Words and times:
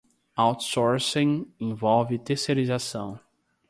Outsourcing 0.35 1.51
envolve 1.59 2.09
terceirização. 2.23 3.19